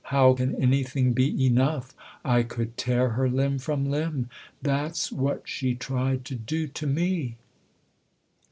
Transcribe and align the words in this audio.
"How 0.15 0.33
can 0.33 0.55
anything 0.55 1.13
be 1.13 1.45
enough? 1.45 1.93
I 2.25 2.41
could 2.41 2.75
tear 2.75 3.09
her 3.09 3.29
limb 3.29 3.59
from 3.59 3.85
limb. 3.85 4.31
That's 4.59 5.11
what 5.11 5.47
she 5.47 5.75
tried 5.75 6.25
to 6.25 6.33
do 6.33 6.65
to 6.69 6.87
me 6.87 7.37